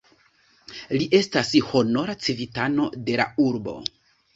Li 1.01 1.09
estas 1.19 1.53
honora 1.67 2.19
civitano 2.31 2.93
de 3.07 3.23
la 3.25 3.33
urbo. 3.51 3.83